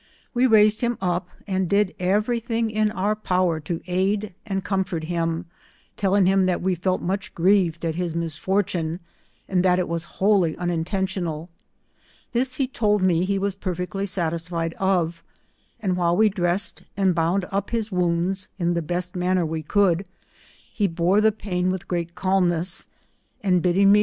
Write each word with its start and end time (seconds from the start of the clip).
We 0.33 0.47
raised 0.47 0.81
him 0.81 0.97
up, 0.99 1.29
and 1.45 1.69
did 1.69 1.93
everything 1.99 2.71
in 2.71 2.91
oar 2.91 3.15
power 3.15 3.59
to 3.59 3.81
aid 3.85 4.33
and 4.47 4.63
comfort 4.63 5.03
him, 5.03 5.45
telling 5.95 6.25
him 6.25 6.47
that 6.47 6.59
we 6.59 6.73
felt 6.73 7.03
much 7.03 7.35
grieved 7.35 7.85
at 7.85 7.93
his 7.93 8.15
misfortune, 8.15 8.99
and 9.47 9.63
that 9.63 9.77
it 9.77 9.87
was 9.87 10.05
wholly 10.17 10.57
unintentional; 10.57 11.51
this 12.31 12.55
he 12.55 12.65
told 12.67 13.03
me 13.03 13.25
he 13.25 13.37
was 13.37 13.53
per 13.53 13.75
fectly 13.75 14.07
satisfied 14.09 14.73
of, 14.79 15.21
and 15.79 15.95
while 15.95 16.17
we 16.17 16.29
dressed 16.29 16.81
and 16.97 17.13
bound 17.13 17.45
up 17.51 17.69
his 17.69 17.91
wounds, 17.91 18.49
in 18.57 18.73
the 18.73 18.81
best 18.81 19.15
manner 19.15 19.45
we 19.45 19.61
could, 19.61 20.07
he 20.73 20.87
bore 20.87 21.21
the 21.21 21.31
pain 21.31 21.69
with 21.69 21.87
great 21.87 22.15
calmness, 22.15 22.87
and 23.43 23.61
bidding 23.61 23.91
me 23.91 23.99
S• 23.99 23.99
198 23.99 23.99